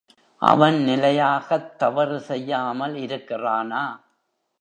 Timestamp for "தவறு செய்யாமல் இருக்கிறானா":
1.77-3.83